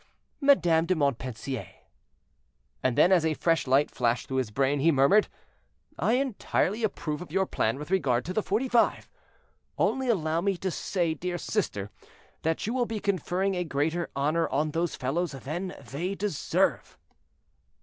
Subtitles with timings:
[0.41, 1.67] "Madame de Montpensier."
[2.81, 5.27] And then, as a fresh light flashed through his brain, he murmured,
[5.99, 9.07] "I entirely approve of your plan with regard to the Forty five;
[9.77, 11.91] only allow me to say, dear sister,
[12.41, 16.97] that you will be conferring a greater honor on those fellows than they deserve."